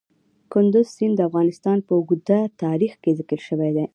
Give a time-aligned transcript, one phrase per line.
[0.53, 3.85] کندز سیند د افغانستان په اوږده تاریخ کې ذکر شوی دی.